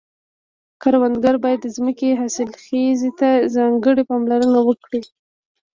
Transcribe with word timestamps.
کروندګر 0.81 1.35
باید 1.43 1.59
د 1.63 1.67
ځمکې 1.77 2.17
حاصلخیزي 2.19 3.11
ته 3.19 3.29
ځانګړې 3.55 4.03
پاملرنه 4.09 4.59
وکړي. 4.67 5.01